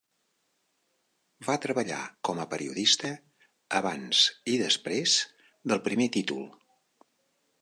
[1.49, 1.99] Va treballar
[2.29, 3.13] com a periodista
[3.83, 5.19] abans i després
[5.73, 6.47] del primer títol.